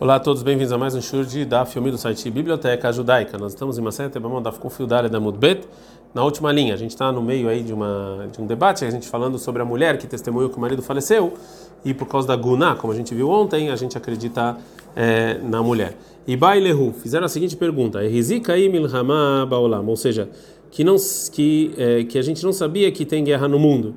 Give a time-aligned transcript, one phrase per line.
[0.00, 3.36] Olá a todos, bem-vindos a mais um show de da filme do site Biblioteca Judaica.
[3.36, 4.08] Nós estamos em uma série
[4.40, 5.66] da Confildalha da Mudbet,
[6.14, 6.72] na última linha.
[6.72, 9.60] A gente está no meio aí de, uma, de um debate, a gente falando sobre
[9.60, 11.34] a mulher que testemunhou que o marido faleceu
[11.84, 14.56] e por causa da Guna, como a gente viu ontem, a gente acredita
[14.94, 15.96] é, na mulher.
[16.28, 17.98] E Bailehu fizeram a seguinte pergunta:
[19.90, 20.30] ou seja,
[20.70, 20.94] que não
[21.32, 23.96] que é, que a gente não sabia que tem guerra no mundo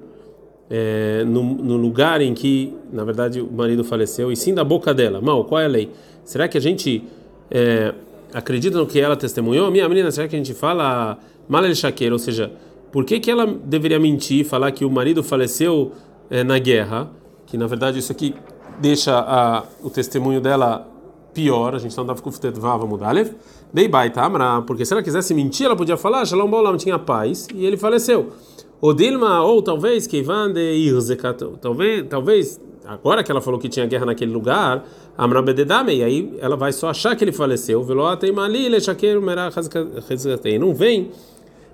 [0.74, 4.94] é, no, no, lugar em que, na verdade, o marido faleceu, e sim da boca
[4.94, 5.20] dela.
[5.20, 5.92] Mal, qual é a lei?
[6.24, 7.04] Será que a gente
[7.52, 7.94] é,
[8.34, 9.70] acredita no que ela testemunhou?
[9.70, 11.74] Minha menina, será que a gente fala mal el
[12.14, 12.54] ou seja,
[12.90, 15.92] por que, que ela deveria mentir, falar que o marido faleceu
[16.30, 17.10] é, na guerra?
[17.46, 18.34] Que na verdade isso aqui
[18.80, 20.88] deixa a, o testemunho dela
[21.34, 21.76] pior.
[21.76, 23.14] A gente não dava com vava mudar.
[23.74, 27.48] Dei baita amra, porque se ela quisesse mentir, ela podia falar, Shalom Baulam tinha paz
[27.54, 28.32] e ele faleceu.
[28.82, 33.86] O Dilma, ou talvez que de Irzeka, talvez, talvez agora que ela falou que tinha
[33.86, 34.84] guerra naquele lugar,
[35.16, 37.86] Amra Bededame, e aí ela vai só achar que ele faleceu.
[40.60, 41.12] Não vem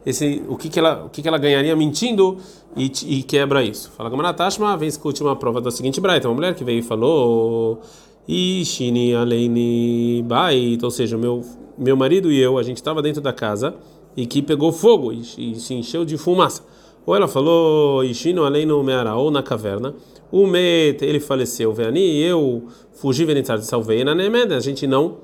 [0.06, 2.38] esse, o que, que, ela, o que, que ela ganharia mentindo
[2.76, 3.90] e, e quebra isso.
[3.92, 6.84] Fala Gamara Tashma, vem escute uma prova da seguinte braita: uma mulher que veio e
[6.84, 7.80] falou.
[8.28, 11.42] Ishini Aleini Bait, ou seja, meu,
[11.78, 13.76] meu marido e eu, a gente estava dentro da casa
[14.18, 16.64] e que pegou fogo e, e se encheu de fumaça.
[17.08, 19.96] Ou ela falou, Ishino além no Meara, ou na caverna.
[20.30, 24.58] O Met, ele faleceu, Veani, eu fugi, Venitar, salvei na Nemeda.
[24.58, 25.20] A gente não,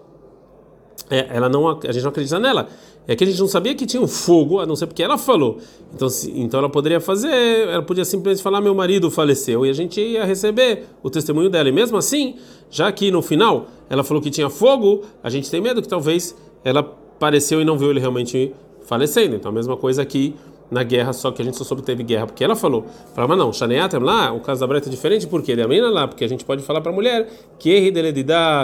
[1.10, 2.70] é, ela não, a gente não acredita nela.
[3.06, 5.18] É que a gente não sabia que tinha um fogo, a não ser porque ela
[5.18, 5.58] falou.
[5.94, 9.74] Então, se, então ela poderia fazer, ela podia simplesmente falar: meu marido faleceu, e a
[9.74, 11.68] gente ia receber o testemunho dela.
[11.68, 12.38] E mesmo assim,
[12.72, 16.34] já que no final ela falou que tinha fogo, a gente tem medo que talvez
[16.64, 19.36] ela apareceu e não viu ele realmente falecendo.
[19.36, 20.34] Então a mesma coisa aqui
[20.74, 22.86] na guerra, só que a gente só soube que teve guerra porque ela falou.
[23.14, 25.56] Fala, mas não, Shaneatem lá, o caso da Breta é diferente, por quê?
[25.56, 27.30] Da menina lá, porque a gente pode falar para a mulher
[27.60, 28.64] que deledidá,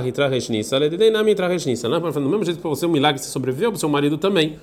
[1.11, 1.87] nami ritraheshnissa.
[1.87, 4.59] Não, do mesmo jeito para você, um milagre você sobreviveu, para o seu marido também.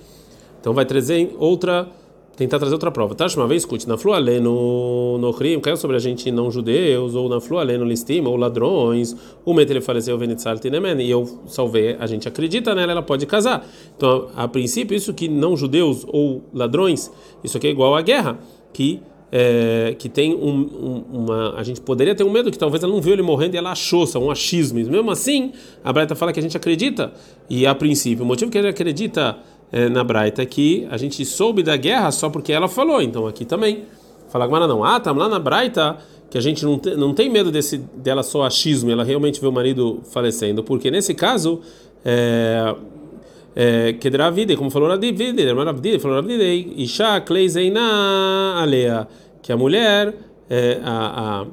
[0.60, 1.88] Então vai trazer outra
[2.36, 3.14] tentar trazer outra prova.
[3.14, 3.26] Tá?
[3.36, 7.40] Uma vez, escute, na flualê no, crime, caiu sobre a gente não judeus, ou na
[7.40, 10.18] flualê no listima, ou ladrões, o mete ele faleceu,
[11.00, 13.66] e eu salvei, a gente acredita nela, ela pode casar.
[13.96, 17.10] Então, a, a princípio, isso que não judeus ou ladrões,
[17.42, 18.38] isso aqui é igual à guerra,
[18.72, 19.00] que
[19.30, 21.58] é, que tem um, um, uma.
[21.58, 23.72] A gente poderia ter um medo que talvez ela não viu ele morrendo e ela
[23.72, 24.78] achou, são um achismo.
[24.78, 27.12] Mesmo assim, a Breta fala que a gente acredita,
[27.50, 29.36] e a princípio, o motivo que a gente acredita
[29.72, 33.00] é, na Braita que a gente soube da guerra só porque ela falou.
[33.02, 33.84] Então aqui também.
[34.28, 34.84] Fala agora não.
[34.84, 35.96] Ah, tá lá na Braita
[36.30, 39.46] que a gente não, te, não tem medo desse dela só achismo, ela realmente vê
[39.46, 41.60] o marido falecendo, porque nesse caso
[42.04, 42.74] é,
[43.54, 49.08] é, a vida, como falou Rav Dide, falou Rav Dide, Isha Kleizeina Alea,
[49.40, 50.14] que a mulher,
[50.50, 51.46] é, a,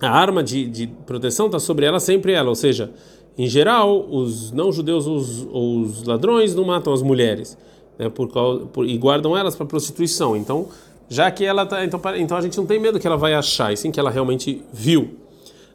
[0.00, 2.90] a, a arma de, de proteção está sobre ela sempre ela, ou seja,
[3.36, 7.58] em geral, os não-judeus, os, os, ladrões, não matam as mulheres
[7.98, 8.28] né, por,
[8.72, 10.36] por, e guardam elas para prostituição.
[10.36, 10.68] Então,
[11.08, 13.72] já que ela tá, então, então a gente não tem medo que ela vai achar,
[13.72, 15.18] e sim que ela realmente viu.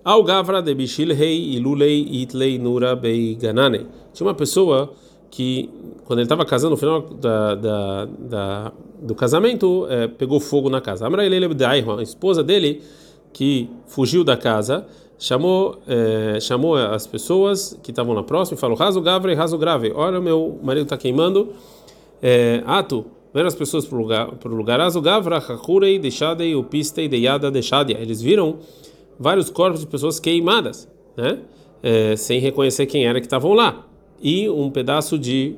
[0.03, 3.86] Al Gavra de Bishil Rei Ilulei Itlei Nura Bei Ganane.
[4.14, 4.94] Tinha uma pessoa
[5.30, 5.69] que,
[6.06, 8.72] quando ele estava casando, no final da, da, da
[9.02, 11.06] do casamento, é, pegou fogo na casa.
[11.06, 12.81] Amra a esposa dele,
[13.31, 14.86] que fugiu da casa,
[15.19, 19.91] chamou é, chamou as pessoas que estavam na próxima e falou raso gavre raso grave
[19.94, 21.50] olha meu marido está queimando.
[22.22, 26.56] É, ato ver as pessoas para o lugar para o lugar raso gavra hakurei deixadei
[26.56, 28.57] o pistei deyada deixadia eles viram
[29.18, 30.88] vários corpos de pessoas queimadas
[31.19, 31.40] né?
[31.84, 33.86] É, sem reconhecer quem era que estavam lá.
[34.22, 35.56] E um pedaço de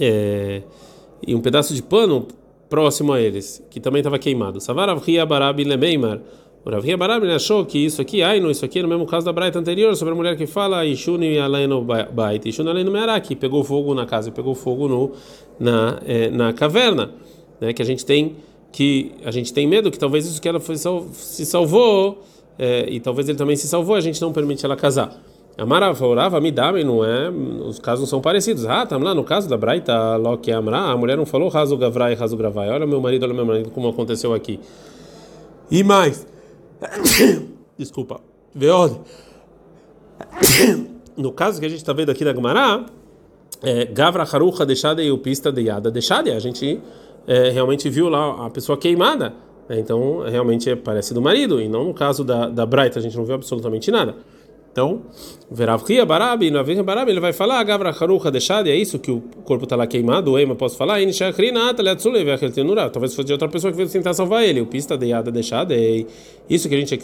[0.00, 2.28] e um pedaço de pano
[2.68, 4.60] próximo a eles que também estava queimado.
[4.60, 6.20] Savarav ria barabi lemeimar
[6.64, 9.24] o Rav Barabin achou que isso aqui, ai, não, isso aqui é no mesmo caso
[9.24, 13.64] da Braita anterior, sobre a mulher que fala Ishuni Aleno Bait, Ishuni Aleno Mearaki, pegou
[13.64, 15.12] fogo na casa, pegou fogo no,
[15.58, 17.10] na, é, na caverna,
[17.60, 18.36] né, que a gente tem
[18.70, 22.22] que a gente tem medo que talvez isso que ela foi, se salvou
[22.58, 25.18] é, e talvez ele também se salvou, a gente não permite ela casar.
[25.56, 28.64] A Maravorava Midame não é, os casos não são parecidos.
[28.64, 32.14] Ah, tá lá no caso da Braita, Loki Amra, a mulher não falou raso gavrai,
[32.14, 32.70] raso gravai.
[32.70, 34.60] Olha meu marido, olha meu marido, como aconteceu aqui.
[35.68, 36.24] E mais,
[37.76, 38.20] Desculpa.
[38.54, 39.00] Veode.
[41.18, 42.86] No caso que a gente está vendo aqui na Gumará,
[43.60, 46.80] é, Gavra Harucha deixada e o pista de Yada deixada, a gente
[47.26, 49.34] é, realmente viu lá a pessoa queimada.
[49.68, 49.80] Né?
[49.80, 53.16] Então, realmente é, parece do marido, e não no caso da, da Braita, a gente
[53.16, 54.14] não viu absolutamente nada.
[54.70, 55.02] Então,
[55.50, 59.20] Veravria Barabi, na vez Barabi, ele vai falar, Gavra Haruha deixado, é isso que o
[59.44, 60.98] corpo está lá queimado, o Ema, posso falar,
[62.92, 66.04] talvez fosse de outra pessoa que veio tentar salvar ele, o pista deiada deixada, é
[66.48, 66.98] isso que a gente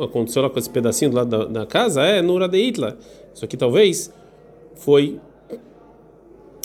[0.00, 2.96] aconteceu lá com esse pedacinho do lado da, da casa, é Nura de Itla.
[3.34, 4.12] Isso aqui talvez
[4.74, 5.20] foi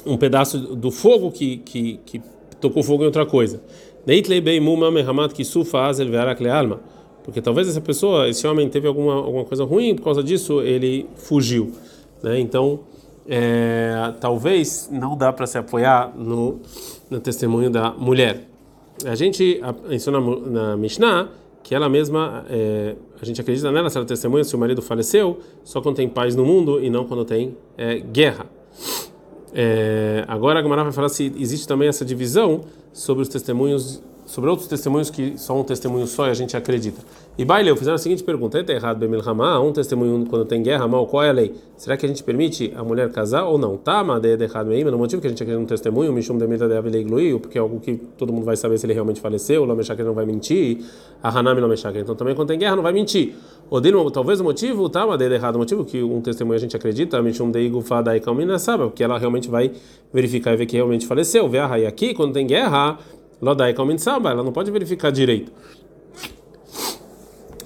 [0.06, 2.22] um pedaço do fogo que, que, que
[2.60, 3.62] tocou fogo em outra coisa.
[4.06, 6.80] Deitlei bem muma mehamat kisufa azel ve'arak alma
[7.28, 11.06] porque talvez essa pessoa, esse homem teve alguma alguma coisa ruim por causa disso ele
[11.18, 11.74] fugiu,
[12.24, 12.40] né?
[12.40, 12.80] Então
[13.28, 16.62] é, talvez não dá para se apoiar no,
[17.10, 18.48] no testemunho da mulher.
[19.06, 21.30] A gente ensina na Mishnah
[21.62, 25.42] que ela mesma, é, a gente acredita nela se ela testemunha se o marido faleceu
[25.66, 28.46] só quando tem paz no mundo e não quando tem é, guerra.
[29.54, 32.62] É, agora a Gamara vai falar se existe também essa divisão
[32.94, 37.02] sobre os testemunhos sobre outros testemunhos que são um testemunho só e a gente acredita.
[37.38, 41.08] E Baileu fizeram a seguinte pergunta: é errado Bemilhamá, um testemunho quando tem guerra, mal,
[41.08, 41.56] qual é a lei?
[41.78, 43.78] Será que a gente permite a mulher casar ou não?
[43.78, 46.68] Tá, mas é errado mesmo, no motivo que a gente acredita no testemunho, Mishum Demita
[46.68, 49.66] de Avileigluiu, porque é algo que todo mundo vai saber se ele realmente faleceu, o
[49.66, 50.84] Lamechak não vai mentir,
[51.24, 51.98] a Hanami Lamechak.
[51.98, 53.34] Então também quando tem guerra não vai mentir.
[53.70, 56.76] Odilo, talvez o motivo, tá, mas é errado, o motivo que um testemunho a gente
[56.76, 59.72] acredita, Mishum Deigu Fadai Kalmina sabe, porque ela realmente vai
[60.14, 61.48] verificar e ver que realmente faleceu.
[61.48, 62.98] Vê a aqui, quando tem guerra,
[63.42, 65.52] Lodai Kalmin Saba, ela não pode verificar direito.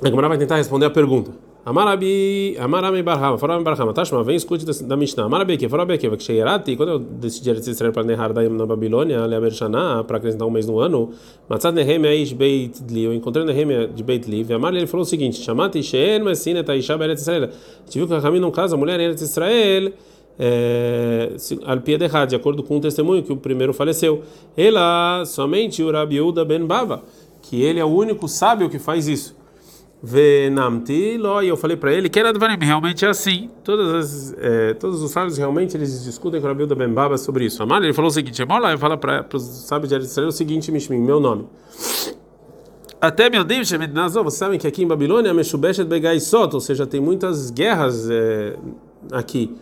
[0.03, 1.31] A Gemara vai tentar responder a pergunta.
[1.63, 5.25] Amarabi, Amarami Barhama, Farami Barhama, Tashma, vem escute da Mishnah.
[5.25, 9.51] Amarabi aqui, Farabi aqui, que Sheirati, quando eu decidi Israel para Nehar na Babilônia, Leaber
[9.51, 11.11] Shana, para acrescentar um mês no ano,
[11.47, 15.03] Matzat Nehemia Ish Beit Li, eu encontrei Nehemia de Beit Li, e Amar ele falou
[15.03, 17.49] o seguinte: Chamati Shein Messina Taisha Beret Israel.
[17.85, 19.93] Gente viu que a Rami não casa, a mulher em Eretz Israel
[20.43, 21.35] é,
[21.65, 24.23] al de acordo com o testemunho que o primeiro faleceu.
[24.57, 27.03] Ela, somente o Rabiuda ben Bava,
[27.43, 29.39] que ele é o único sábio que faz isso.
[30.01, 33.51] Venamti lo, e eu falei para ele que era realmente é assim.
[33.63, 37.61] Todas as, é, todos os sábios realmente eles discutem com Rabiuda ben Bava sobre isso.
[37.61, 40.97] Amar, ele falou o seguinte: Mola, fala para os sábios de Israel o seguinte, Mishmim,
[40.97, 41.45] meu nome.
[42.99, 46.99] Até meu Deus, vocês sabem que aqui em Babilônia, Meshubeshet Begai Sot, ou seja, tem
[46.99, 48.55] muitas guerras é,
[49.11, 49.55] aqui.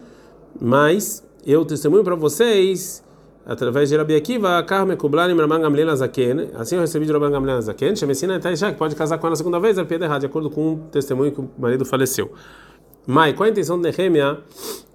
[0.60, 3.04] Mas eu testemunho para vocês
[3.46, 7.58] através de Rabi Akiva, Karme Kublani Raman Gamliel Azaken, assim eu recebi de Raman Gamliel
[7.58, 10.26] Azaken, Shemessina Etaisha, que pode casar com ela a segunda vez, é piada errada, de
[10.28, 12.32] acordo com o testemunho que o marido faleceu.
[13.08, 14.38] Mai, qual a intenção de Nehemia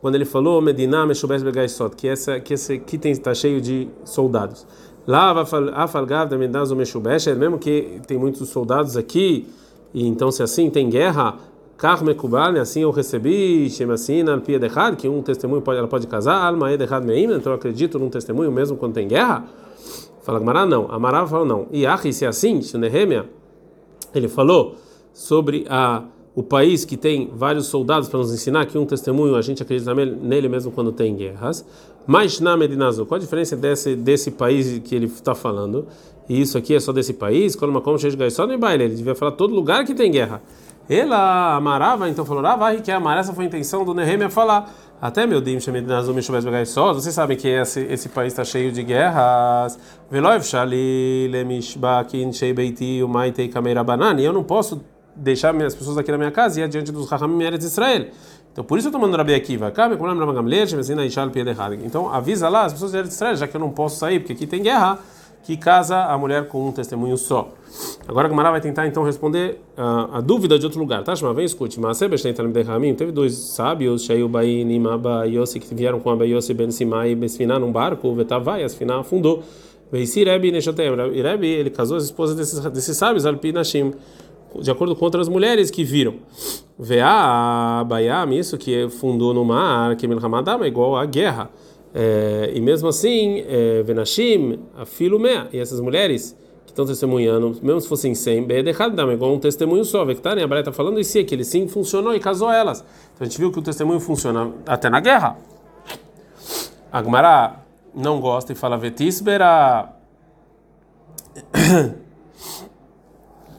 [0.01, 3.89] quando ele falou Medina Meshubes Begaisot, que essa que esse que tem está cheio de
[4.05, 4.67] soldados.
[5.07, 5.33] Lá
[5.75, 9.49] Afalgav da Medazo Meshubesh, mesmo que tem muitos soldados aqui,
[9.93, 11.37] e então se assim tem guerra,
[11.77, 16.47] Carme Kubal, assim eu recebi, Shemacina, Pia Dechad, que um testemunho pode, ela pode casar,
[16.47, 19.45] Alma Edechad Meim, então eu acredito num testemunho mesmo quando tem guerra?
[20.25, 20.91] Fala Gamara, não.
[20.91, 21.67] Amarava falou não.
[21.71, 23.29] E Achi, se é assim, Nehemia,
[24.15, 24.77] ele falou
[25.13, 26.05] sobre a,
[26.35, 29.95] o país que tem vários soldados para nos ensinar que um testemunho a gente acredita
[29.95, 31.65] nele mesmo quando tem guerras.
[32.07, 35.87] Mas na Medinazo, qual a diferença desse, desse país que ele está falando?
[36.27, 37.55] E isso aqui é só desse país?
[37.55, 37.99] Quando uma como
[38.31, 40.43] só no baile, ele devia falar todo lugar que tem guerra.
[40.89, 43.19] Ela amarava, então falou, ah, vai que amar.
[43.19, 44.71] Essa foi a intenção do Nehemia falar.
[45.01, 46.93] Até meu Dim Shemidnazum Mishubes só.
[46.93, 49.79] Vocês sabem que esse, esse país está cheio de guerras.
[50.11, 54.25] Veloiv Shali Lemishbakin Sheibeiti Umaitei Kameira Banani.
[54.25, 54.83] Eu não posso
[55.17, 58.07] deixar as pessoas aqui na minha casa e ir adiante dos Rahamim Eretz Israel.
[58.53, 59.73] Então por isso eu estou mandando Rabi Akiva.
[61.83, 64.47] Então avisa lá as pessoas de Israel, já que eu não posso sair, porque aqui
[64.47, 64.99] tem guerra
[65.45, 67.53] que casa a mulher com um testemunho só.
[68.09, 71.05] Agora a Gamara vai tentar então responder a, a dúvida de outro lugar.
[71.05, 71.79] Tá, Shema, vem, escute.
[72.97, 77.15] Teve dois sábios, Shayu Bain e Maba Yossi, que vieram com Abba Yossi Ben Simai
[77.15, 79.43] Besfina num barco, Vetavai, Asfina afundou.
[79.93, 80.91] Veisi Rebi Neshotem.
[81.23, 83.93] Rebi, ele casou as esposas desses, desses sábios, Alpinashim,
[84.61, 86.15] de acordo com outras mulheres que viram.
[86.79, 91.51] Vea Bayam, isso que fundou no mar, que Milhamadama, igual a guerra.
[91.97, 96.37] É, e mesmo assim, é, Venashim, a Filumea, e essas mulheres
[96.67, 100.05] que estão testemunhando, mesmo se fossem 100, Bedechadam, igual um testemunho só.
[100.05, 102.81] Vectarem, a Braia está falando isso, que ele sim funcionou e casou elas.
[103.15, 105.39] Então a gente viu que o testemunho funciona até na guerra.
[106.91, 107.61] Agmará
[107.95, 109.93] não gosta e fala Vetisbera.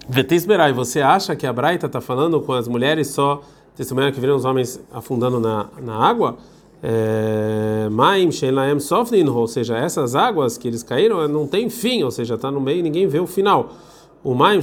[0.09, 3.41] Vetisbera, e você acha que a Braita está falando com as mulheres só
[3.77, 6.37] testemunhando que viram os homens afundando na, na água?
[6.83, 8.29] É, Maim
[8.79, 12.61] Sofnin, ou seja, essas águas que eles caíram não tem fim, ou seja, está no
[12.61, 13.73] meio e ninguém vê o final.
[14.23, 14.59] O Maim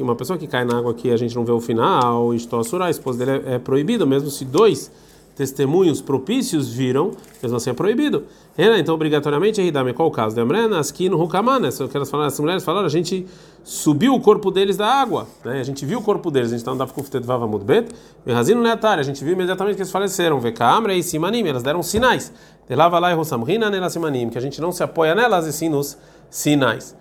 [0.00, 2.90] uma pessoa que cai na água que a gente não vê o final, Istossura, a
[2.90, 4.90] esposa dele é, é proibido, mesmo se dois
[5.34, 7.12] testemunhos propícios viram,
[7.42, 8.24] mesmo assim é proibido.
[8.56, 9.94] Ela, então, obrigatoriamente, Hidame.
[9.94, 10.36] Qual o caso?
[10.44, 13.26] No Hukamana, que elas falaram, as mulheres falaram, a gente
[13.64, 15.60] subiu o corpo deles da água, né?
[15.60, 17.88] a gente viu o corpo deles, a gente está andando com Vava Mudbet,
[18.26, 22.32] Razino Leatar, a gente viu imediatamente que eles faleceram, Vekamra e Simanim, elas deram sinais.
[22.68, 25.68] De lava lá e nela Simanim, que a gente não se apoia nelas e sim
[25.68, 25.96] nos
[26.28, 26.96] sinais.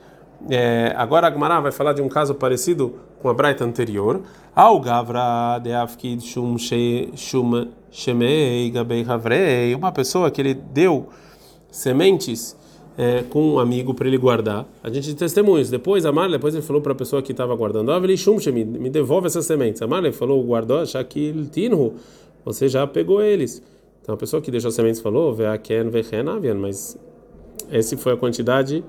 [0.49, 4.21] É, agora a Gmará vai falar de um caso parecido com a Braita anterior.
[4.55, 6.57] Ao Gavra de Afkid Shum
[7.91, 11.09] Shemei Gabei Havrei, uma pessoa que ele deu
[11.69, 12.55] sementes
[12.97, 14.65] é, com um amigo para ele guardar.
[14.83, 15.69] A gente testemunhos.
[15.69, 18.15] Depois a Marley, depois ele falou para a pessoa que estava guardando: Aveli
[18.65, 19.81] me devolve essas sementes.
[19.81, 21.95] A Marley falou: guardou, Shakil Tinhu,
[22.45, 23.61] você já pegou eles.
[24.01, 26.97] Então a pessoa que deixou as sementes falou: Veaken Vechen Avian, mas
[27.69, 28.83] essa foi a quantidade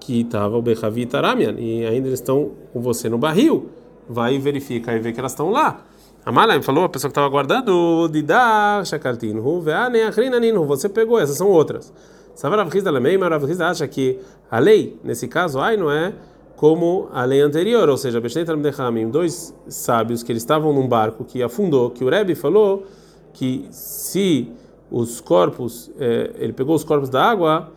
[0.00, 3.70] que estava o Bechavi Taramian, e ainda eles estão com você no barril.
[4.06, 5.86] Vai e verifica e vê que elas estão lá.
[6.26, 11.36] A Malaim falou, a pessoa que estava guardando, Didá, Shakartinhu, Veane, Achrinaninhu, você pegou, essas
[11.36, 11.92] são outras.
[12.34, 14.18] Savarav Rizda Lemei, mas Rav Rizda acha que
[14.50, 16.14] a lei, nesse caso, ai, não é
[16.56, 21.24] como a lei anterior, ou seja, Beshnei Talmudechamim, dois sábios que eles estavam num barco
[21.24, 22.86] que afundou, que o Rebbe falou
[23.34, 24.50] que se
[24.90, 27.70] os corpos, eh, ele pegou os corpos da água,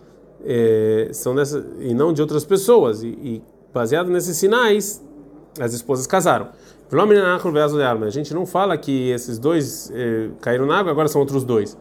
[0.46, 3.04] é, são dessa, e não de outras pessoas.
[3.04, 5.04] E, e, baseado nesses sinais,
[5.60, 6.50] as esposas casaram.
[8.08, 11.78] A gente não fala que esses dois é, caíram na água, agora são outros dois.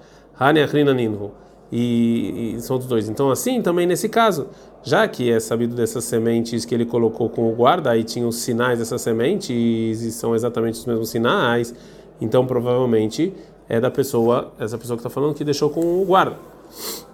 [1.70, 3.08] E, e são outros dois.
[3.08, 4.48] Então, assim, também nesse caso,
[4.82, 8.36] já que é sabido dessas sementes que ele colocou com o guarda, aí tinha os
[8.36, 11.74] sinais dessas sementes e são exatamente os mesmos sinais,
[12.20, 13.34] então provavelmente
[13.68, 16.36] é da pessoa, essa pessoa que está falando, que deixou com o guarda.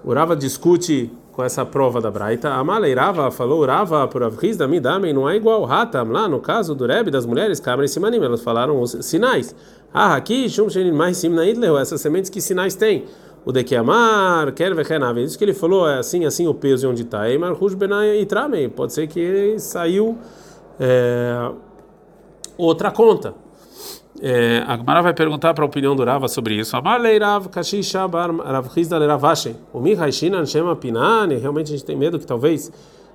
[0.05, 2.51] O Rava discute com essa prova da Braita.
[2.51, 6.75] A Maleirava falou, Rava por Avriz da Midame não é igual Hatam, lá no caso
[6.75, 9.55] do Rebbe das mulheres, Cabra e Simanim, elas falaram os sinais.
[9.93, 13.07] Ah, aqui, Shum Shenin mais Simna Idleu, essas sementes que sinais tem?
[13.45, 14.87] O de que amar, quer ver
[15.25, 17.29] Isso que ele falou é assim, assim o peso e onde está.
[17.29, 20.17] E Marhush Benai e Tramei, pode ser que ele saiu
[20.79, 21.51] é,
[22.57, 23.35] outra conta.
[24.25, 26.77] É, a Gemara vai perguntar para a opinião do Rava sobre isso.
[26.77, 28.69] Amar leirav kashisha bar rav.
[29.73, 31.35] O mihaishina shema pinane.
[31.39, 32.71] Realmente a gente tem medo que talvez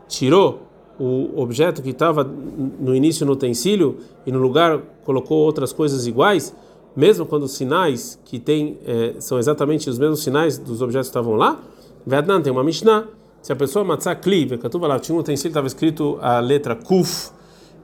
[0.09, 0.63] tirou
[0.99, 6.53] o objeto que estava no início no utensílio e no lugar colocou outras coisas iguais,
[6.93, 11.11] mesmo quando os sinais que tem é, são exatamente os mesmos sinais dos objetos que
[11.11, 11.57] estavam lá.
[12.05, 13.05] Vednan tem uma Mishnah.
[13.41, 14.49] Se a pessoa matzah kli,
[14.81, 17.31] lá tinha um utensílio estava escrito a letra kuf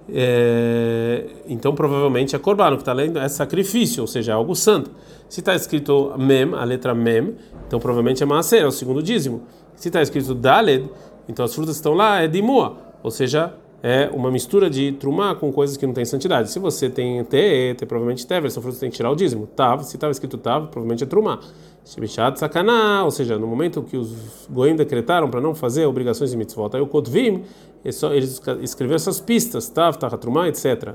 [0.09, 4.55] é, então provavelmente é corban, o que está lendo é sacrifício, ou seja, é algo
[4.55, 4.91] santo.
[5.29, 7.35] Se está escrito mem, a letra mem,
[7.67, 9.43] então provavelmente é maaser, é o segundo dízimo.
[9.75, 10.89] Se está escrito daled,
[11.27, 13.53] então as frutas estão lá, é dimua, ou seja,
[13.85, 16.49] é uma mistura de trumá com coisas que não têm santidade.
[16.49, 19.45] Se você tem te, te provavelmente tever, são frutas que tem que tirar o dízimo.
[19.45, 21.41] Tav, se estava escrito tav, provavelmente é trumá.
[21.83, 26.37] Shibishat sakaná, ou seja, no momento que os goim decretaram para não fazer obrigações de
[26.37, 27.43] mitzvot, aí o kotvim,
[27.83, 30.93] eles escreveram essas pistas, tav, tahatrumá, etc.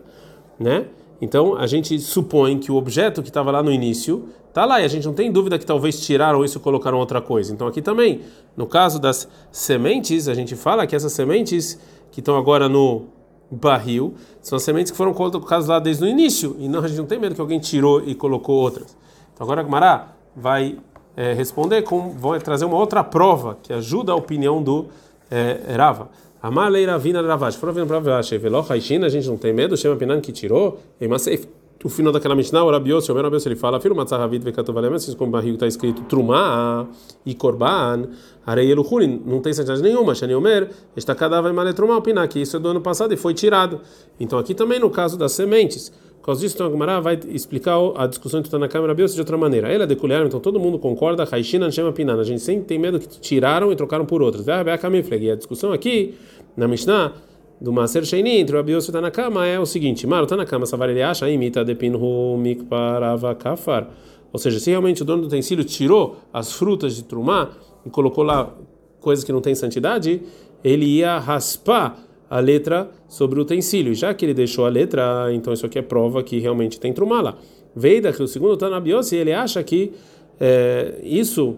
[0.59, 0.87] Né?
[1.21, 4.85] Então a gente supõe que o objeto que estava lá no início está lá e
[4.85, 7.52] a gente não tem dúvida que talvez tiraram isso e colocaram outra coisa.
[7.52, 8.23] Então aqui também,
[8.57, 11.78] no caso das sementes, a gente fala que essas sementes
[12.11, 13.07] que estão agora no
[13.50, 16.99] barril são as sementes que foram colocadas lá desde o início e não a gente
[16.99, 18.97] não tem medo que alguém tirou e colocou outras.
[19.35, 20.79] Então agora a Gmará vai
[21.17, 24.87] é, responder com, vou trazer uma outra prova que ajuda a opinião do
[25.31, 26.11] é, Rava.
[26.41, 27.57] Amalei Ravina Ravash.
[27.57, 28.31] Foram vendo para Ravash.
[28.31, 29.77] Veloch Haishina, a gente não tem medo.
[29.77, 30.79] Chama Pinan que tirou.
[31.00, 31.49] E Maseif.
[31.85, 35.15] O final daquela Mishnah, o Rabios, o Rabios, ele fala: Filho Matzah Havid Vekatovalem, assim
[35.15, 36.89] como barrigo está escrito Trumá
[37.25, 38.09] e Korban,
[38.45, 40.15] Arei Eluhurin, não tem santidade nenhuma.
[40.15, 43.81] Shani Omer, está cadáver Maletrumá, Piná, que isso é do ano passado e foi tirado.
[44.19, 45.93] Então aqui também no caso das sementes
[46.29, 49.21] causa disso, então a Gemara vai explicar a discussão que está na Câmara Bios de
[49.21, 49.73] outra maneira.
[49.73, 52.21] Ela é deculiar, então todo mundo concorda, Haishina chama Pinana.
[52.21, 54.47] A gente sempre tem medo que tiraram e trocaram por outras.
[54.47, 56.17] E a discussão aqui,
[56.55, 57.15] na Mishnah,
[57.61, 60.88] do Maser Sheini, entre o Abios e o Tanakama, é o seguinte: Maro, Tanakama, Savar
[60.91, 63.88] ele acha, imita depinhu mikparava kafar.
[64.33, 67.50] Ou seja, se realmente o dono do utensílio tirou as frutas de Trumá
[67.85, 68.55] e colocou lá
[69.00, 70.23] coisas que não têm santidade,
[70.62, 71.99] ele ia raspar
[72.31, 73.95] a letra sobre o utensílio.
[73.95, 77.23] Já que ele deixou a letra, então isso aqui é prova que realmente tem trumá
[77.23, 77.38] lá.
[77.75, 79.93] Veida, que o segundo está na biose, ele acha que
[80.38, 81.57] é, isso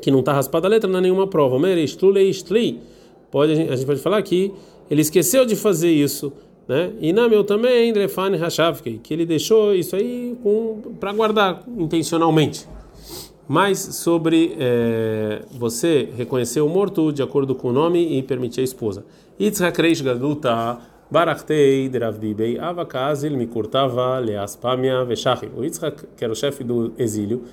[0.00, 1.56] que não está raspada a letra não é nenhuma prova.
[3.30, 4.52] Pode, a gente pode falar que
[4.90, 6.32] ele esqueceu de fazer isso,
[6.66, 6.92] né?
[7.00, 10.36] E na meu também, Drefane Hashavke, que ele deixou isso aí
[10.98, 12.66] para guardar intencionalmente.
[13.46, 18.64] Mas sobre é, você reconhecer o morto de acordo com o nome e permitir a
[18.64, 19.04] esposa.
[19.40, 20.78] Yitzhak Reish Gaduta
[21.10, 25.48] Barachtei de Rav Bibei, Avakazil me curtava leaspamia veshachim.
[25.56, 27.44] O Yitzhak, que era o chefe do exílio,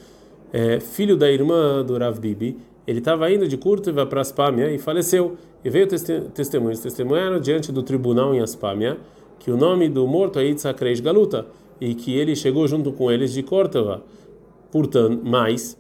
[0.51, 4.77] é, filho da irmã do Rav Bibi, ele estava indo de Kurtiva para Aspamia e
[4.77, 5.37] faleceu.
[5.65, 8.99] E veio testemunhos, testemunharam diante do tribunal em Aspamia
[9.39, 11.47] que o nome do morto é Yitzhak Reish Galuta
[11.81, 14.03] e que ele chegou junto com eles de Córtava.
[14.71, 15.75] Portanto, mais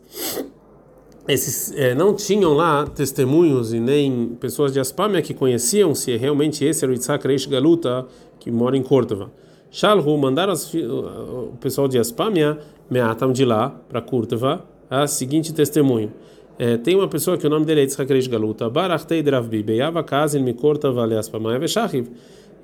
[1.27, 6.65] esses é, não tinham lá testemunhos e nem pessoas de Aspamia que conheciam se realmente
[6.65, 8.07] esse era o Yitzhak Reish Galuta
[8.39, 9.31] que mora em Córdoba.
[9.69, 12.57] Shalhu mandaram o pessoal de Aspamia
[12.89, 16.11] meatam de lá para Córdoba a seguinte testemunho.
[16.57, 20.01] É, tem uma pessoa que o nome dele é Yitzhak Reish Galuta, Barachtei Drav Bibeyava
[20.03, 22.07] Kazin Mikorta Vale Aspamia Veshachiv,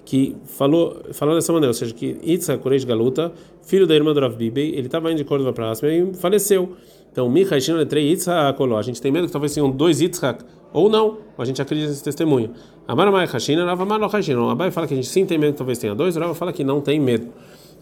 [0.05, 3.33] que falou, falou dessa maneira, ou seja, que Yitzhak Reish Galuta,
[3.63, 6.73] filho da irmã do Rav Bibei, ele estava indo de Córdoba para Aspamia e faleceu.
[7.11, 11.17] Então, Michael Letrei Yitzhak A gente tem medo que talvez tenham dois Yitzhak, ou não,
[11.37, 12.51] a gente acredita nesse testemunho.
[12.87, 14.51] Amaramai Hashina, Rava Amar Hashina.
[14.51, 16.63] Abai fala que a gente sim tem medo que talvez tenha dois, Rava fala que
[16.63, 17.27] não tem medo.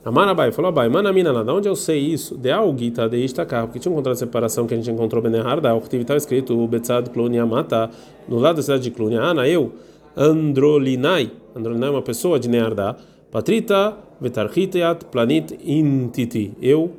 [0.03, 2.37] Amarabai falou, Abai, Manamina lá, de onde eu sei isso?
[2.37, 5.73] De Alguita, de Istakar, porque tinha um contrato de separação que a gente encontrou Beneharda,
[5.75, 7.89] o que estava escrito, Betzad Clunia Mata,
[8.27, 9.73] no lado da cidade de Clunia, Ana, eu,
[10.15, 12.95] Androlinai, Androlinai é uma pessoa de Neharda,
[13.29, 16.91] Patrita, Vetarchiteat, Planit, Intiti, eu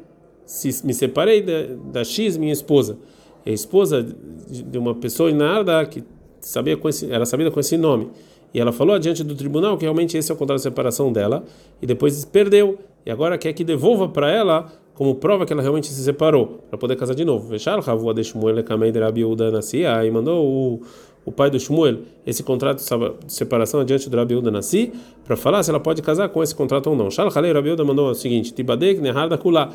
[0.84, 2.98] me separei da, da X, minha esposa.
[3.46, 6.04] É esposa de uma pessoa inarda que
[6.40, 8.10] sabia esse, era sabida com esse nome.
[8.52, 11.44] E ela falou adiante do tribunal que realmente esse é o contrato de separação dela
[11.80, 12.78] e depois perdeu.
[13.04, 16.78] E agora quer que devolva para ela como prova que ela realmente se separou para
[16.78, 17.48] poder casar de novo.
[17.48, 20.80] Fechar o Ravua de Shmuel e mandou o
[21.24, 22.82] o pai do Shmuel esse contrato
[23.24, 24.92] de separação adiante do Rabiuda Nassi
[25.24, 27.10] para falar se ela pode casar com esse contrato ou não.
[27.10, 29.70] Shal Halei Rabiuda mandou o seguinte: Tibadek Neharda Kula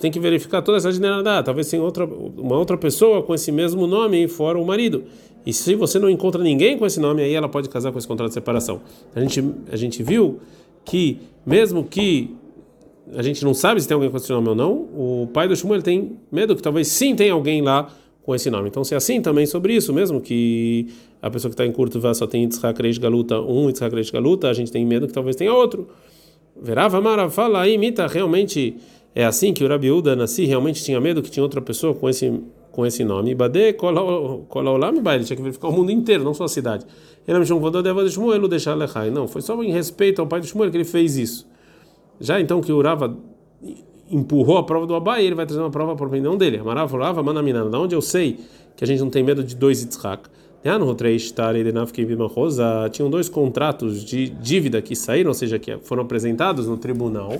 [0.00, 1.44] tem que verificar toda essa generalidade.
[1.44, 5.04] Talvez tenha outra, uma outra pessoa com esse mesmo nome, fora o marido.
[5.44, 8.06] E se você não encontra ninguém com esse nome, aí ela pode casar com esse
[8.06, 8.80] contrato de separação.
[9.14, 10.38] A gente, a gente viu
[10.84, 12.36] que, mesmo que
[13.14, 15.56] a gente não sabe se tem alguém com esse nome ou não, o pai do
[15.56, 17.88] Shmuel tem medo que talvez sim tenha alguém lá
[18.22, 18.68] com esse nome.
[18.68, 20.88] Então, se é assim também sobre isso, mesmo que
[21.20, 24.48] a pessoa que está em curto só tem Yitzhak Reish Galuta, um Yitzhak Reish Galuta,
[24.48, 25.88] a gente tem medo que talvez tenha outro.
[26.60, 28.76] Verava Mara fala aí, Mita, realmente
[29.14, 32.08] é assim que o Rabi Uda Nassi realmente tinha medo que tinha outra pessoa com
[32.08, 32.32] esse
[32.70, 33.34] com esse nome.
[33.34, 36.86] Bade Kolaolam ele tinha que verificar o mundo inteiro, não só a cidade.
[37.26, 38.76] Ele me chamou de Shmuel deixar
[39.12, 41.46] Não, foi só em respeito ao pai de Shmuel que ele fez isso.
[42.20, 43.16] Já então que o Rava
[44.10, 46.58] empurrou a prova do Abai, ele vai trazer uma prova para o opinião dele.
[46.58, 48.38] Amarava, Rava, Manamina, da onde eu sei
[48.76, 50.28] que a gente não tem medo de dois Yitzhak.
[52.92, 57.32] Tinham dois contratos de dívida que saíram, ou seja, que foram apresentados no tribunal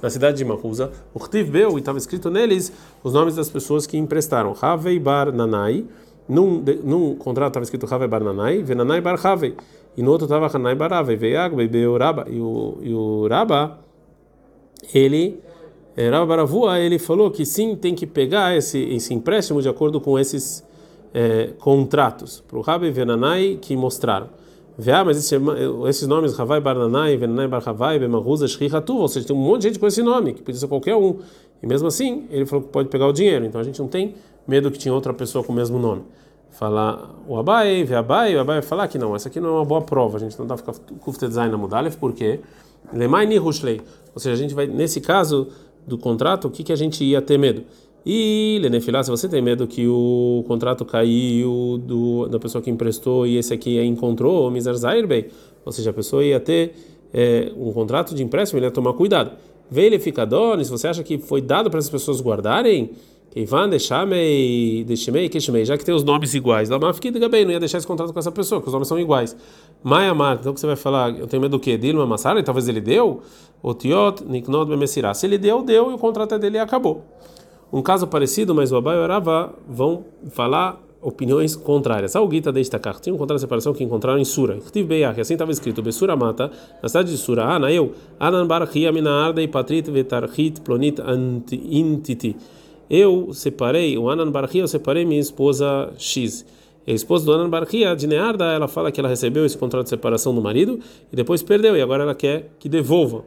[0.00, 3.84] na cidade de Mahusa, o Khtiv Beu, e estava escrito neles os nomes das pessoas
[3.84, 4.54] que emprestaram.
[4.60, 5.84] Havei Bar Nanai,
[6.28, 9.56] num, num contrato estava escrito Havei Bar Nanai, Venanai Bar Havei,
[9.96, 13.80] e no outro estava Hanai Bar Havei, Veiag, Bebeu Raba, e o, e o Raba,
[14.94, 15.40] ele,
[15.96, 20.00] eh, Raba Baravua, ele falou que sim, tem que pegar esse, esse empréstimo de acordo
[20.00, 20.66] com esses
[21.12, 24.28] é, contratos, para o Rabi Venanai que mostraram.
[24.80, 25.34] Vê, mas esse,
[25.88, 29.78] esses nomes, Ravai Barnanai, Venanai Barhavai, Bemaruza, Shrihattu, ou seja, tem um monte de gente
[29.80, 31.18] com esse nome, que podia ser qualquer um.
[31.60, 33.44] E mesmo assim, ele falou que pode pegar o dinheiro.
[33.44, 34.14] Então a gente não tem
[34.46, 36.02] medo que tinha outra pessoa com o mesmo nome.
[36.50, 39.52] Falar o Abai, vê Abai, o Abai vai falar que não, essa aqui não é
[39.54, 40.16] uma boa prova.
[40.16, 42.38] A gente não dá para ficar Kufte Design na Mudalef, porque
[42.92, 43.80] Lemai Nihushlei.
[44.14, 45.48] Ou seja, a gente vai, nesse caso
[45.86, 47.62] do contrato, o que, que a gente ia ter medo?
[48.04, 53.26] E Lenefilá, se você tem medo que o contrato caiu do, da pessoa que emprestou
[53.26, 55.28] e esse aqui encontrou, Mizar Zairbei,
[55.64, 56.74] ou seja, a pessoa ia ter
[57.12, 59.32] é, um contrato de empréstimo, ele ia tomar cuidado.
[59.70, 62.90] Veio se você acha que foi dado para as pessoas guardarem,
[63.36, 66.70] Ivan, deixamei, deixamei, queixamei, já que tem os nomes iguais.
[66.70, 66.98] Lá, mas
[67.30, 69.36] bem, não ia deixar esse contrato com essa pessoa, que os nomes são iguais.
[69.82, 71.16] Maia Mar, então que você vai falar?
[71.18, 71.76] Eu tenho medo do quê?
[71.76, 73.20] Dilma Massara, talvez ele deu?
[73.62, 75.14] O Tiot, Niknod Bemessirá.
[75.14, 77.04] Se ele deu, deu e o contrato é dele e acabou.
[77.72, 82.16] Um caso parecido, mas o Abai e o Arava vão falar opiniões contrárias.
[82.16, 84.58] A Gita destacar tinha encontrado a separação que encontraram em Sura.
[84.72, 86.50] que assim estava escrito: Besura mata,
[86.82, 91.00] na cidade de Sura, Ana eu, Anan barachia mina e patrit vetarchit plonit
[91.70, 92.36] intiti.
[92.90, 96.44] Eu separei, o Anan barachia, eu separei minha esposa X.
[96.86, 99.90] A esposa do Anan Barquia, de Nearda, ela fala que ela recebeu esse contrato de
[99.90, 100.80] separação do marido
[101.12, 103.26] e depois perdeu, e agora ela quer que devolva.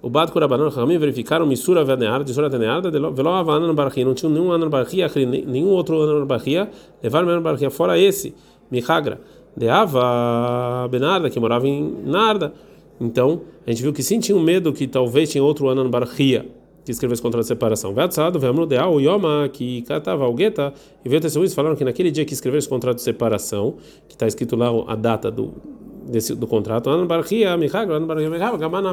[0.00, 4.30] O Bad Kurabanan Ramim verificaram Misura Venearda, de Sura Venearda, Velo Avanan Barquia, não tinha
[4.30, 5.10] nenhum Anan Barquia,
[5.44, 6.70] nenhum outro Anan Barquia,
[7.02, 8.32] levaram Anan Barquia fora esse,
[8.70, 9.20] Mihagra,
[9.56, 12.54] de Ava Benarda, que morava em Narda.
[13.00, 16.46] Então, a gente viu que sim tinha um medo que talvez tinha outro Anan Barquia
[16.90, 17.94] que escreveu esse contrato de separação.
[17.94, 20.74] Veatzado, Veamno de Al Yoma, que catava o Geta,
[21.04, 23.76] e veio testemunhos falaram que naquele dia que escreveu esse contrato de separação,
[24.08, 25.52] que está escrito lá a data do
[26.06, 26.90] desse, do contrato,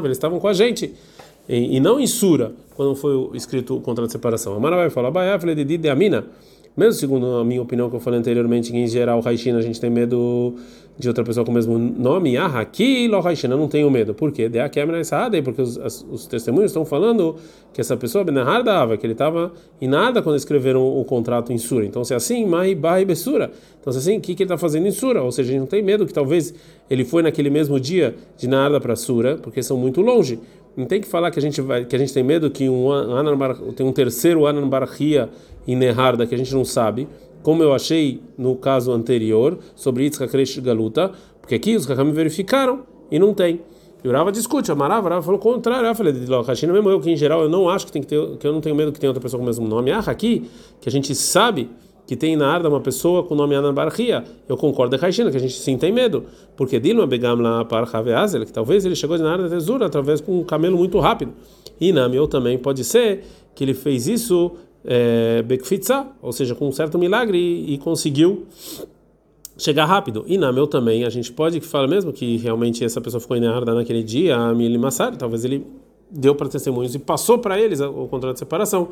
[0.05, 0.93] eles estavam com a gente
[1.47, 4.55] e, e não em Sura, quando foi escrito o contrato de separação.
[4.55, 5.11] A Mara vai falar,
[5.77, 6.25] de Amina.
[6.77, 9.89] Mesmo segundo a minha opinião que eu falei anteriormente, em geral, Raishina, a gente tem
[9.89, 10.53] medo
[10.95, 12.37] de outra pessoa com o mesmo nome.
[12.37, 14.13] Ah, aqui, lo Raishina, não tenho medo.
[14.13, 14.47] Por quê?
[14.47, 17.35] De Akemra Saadei, porque os, os testemunhos estão falando
[17.73, 18.63] que essa pessoa, Benahar
[18.97, 21.83] que ele estava em nada quando escreveram o, contrato em Sura.
[21.83, 23.51] Então, se é assim, Mai Bai Besura.
[23.81, 25.23] Então, se é assim, o que, que ele está fazendo em Sura?
[25.23, 26.53] Ou seja, a gente não tem medo que talvez
[26.89, 30.39] ele foi naquele mesmo dia de nada para Sura, porque são muito longe.
[30.77, 32.87] Não tem que falar que a gente vai, que a gente tem medo que um
[33.75, 35.27] tem um terceiro Anan Barahia
[35.67, 37.07] em Neharda que a gente não sabe,
[37.41, 41.11] como eu achei no caso anterior sobre Yitzhak Reish Galuta,
[41.41, 43.61] porque aqui os Hakam verificaram e não tem.
[44.03, 45.87] E o Rava discute, a Marava, Rava falou o contrário.
[45.87, 46.13] Eu falei,
[46.45, 48.53] Hashina mesmo eu, que em geral eu não acho que tem que ter, que eu
[48.53, 49.91] não tenho medo que tenha outra pessoa com o mesmo nome.
[49.91, 50.47] Ah, aqui,
[50.79, 51.69] que a gente sabe
[52.07, 55.11] que tem na Arda uma pessoa com o nome Anan Barahia, eu concordo com a
[55.11, 56.23] China, que a gente sim tem medo,
[56.55, 60.39] porque Dilma Begam lá para Haveazel, que talvez ele chegou na Arda Tesura através com
[60.39, 61.33] um camelo muito rápido.
[61.79, 64.53] E na meu também pode ser que ele fez isso
[64.85, 68.45] é, Bekfitza, ou seja, com um certo milagre e, e conseguiu
[69.57, 70.23] chegar rápido.
[70.27, 74.01] E meu também, a gente pode falar mesmo que realmente essa pessoa ficou Arda naquele
[74.01, 75.67] dia, a Mili Massar, talvez ele
[76.09, 78.87] deu para testemunhos e passou para eles o contrato de separação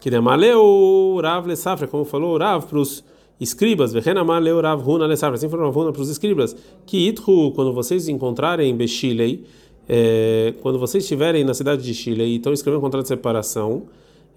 [0.00, 3.04] que demaleu Rav le Safra, como falou Rav para os
[3.38, 7.52] escribas, vechenamaleu Rav Huna le Safra, assim falou Rav Huna para os escribas, que itru,
[7.52, 9.44] quando vocês encontrarem Bechilei,
[9.88, 13.84] é, quando vocês estiverem na cidade de Chile e estão escrevendo um contrato de separação,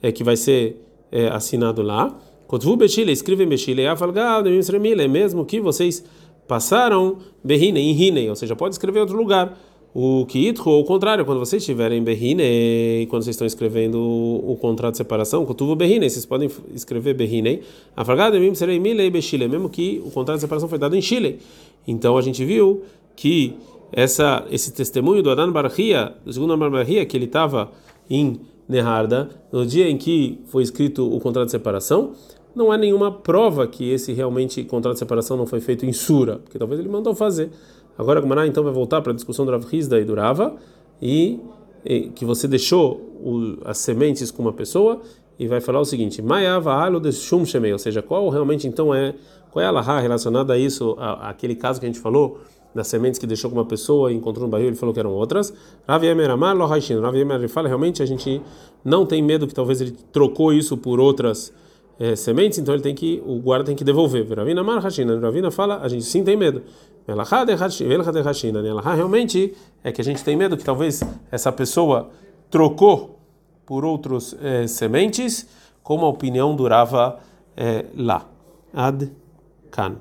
[0.02, 2.16] é, que vai ser é, assinado lá,
[2.48, 4.46] Kotvu Bechile, escrevem Bechile, Afalgad,
[5.10, 6.04] mesmo que vocês
[6.48, 9.58] passaram Behine, em Hine, ou seja, pode escrever em outro lugar
[9.94, 14.94] o Kiitro, ou o contrário, quando vocês estiverem Berrine, quando vocês estão escrevendo o, contrato
[14.94, 17.62] de separação, Kutuvo Berrine, vocês podem escrever Berrine,
[17.96, 21.40] Afragada mim serei Milei Bechile, mesmo que o contrato de separação foi dado em Chile.
[21.88, 22.82] Então a gente viu
[23.16, 23.56] que
[23.92, 27.72] essa, esse testemunho do Adan Barahia, do segundo Adan Barahia, que ele estava
[28.10, 32.14] em Neharda, no dia em que foi escrito o contrato de separação,
[32.56, 36.38] não há nenhuma prova que esse realmente contrato de separação não foi feito em Sura,
[36.38, 37.52] porque talvez ele mandou fazer.
[37.98, 40.56] Agora a Gumara então vai voltar para a discussão do Rav Hizda e do Rava,
[41.02, 41.40] e,
[41.86, 45.02] e, que você deixou o, as sementes com uma pessoa
[45.38, 49.14] e vai falar o seguinte: Maiava ou seja, qual realmente então é
[49.52, 52.40] qual é a lahá relacionada a isso, a, aquele caso que a gente falou
[52.74, 55.12] das sementes que deixou com uma pessoa e encontrou no barril, ele falou que eram
[55.12, 55.54] outras.
[55.88, 58.42] Rav Yemer Amar lo Rav Yemer fala realmente a gente
[58.84, 61.54] não tem medo que talvez ele trocou isso por outras
[62.00, 64.28] é, sementes, então ele tem que o guarda tem que devolver.
[64.36, 66.64] Ravina Amar Hashina, Ravina fala a gente sim tem medo.
[68.96, 69.54] Realmente
[69.84, 71.02] é que a gente tem medo que talvez
[71.32, 72.10] essa pessoa
[72.50, 73.20] trocou
[73.66, 75.48] por outros é, sementes,
[75.82, 77.20] como a opinião durava
[77.56, 78.28] é, lá.
[78.74, 79.12] Ad
[79.70, 79.98] Kan.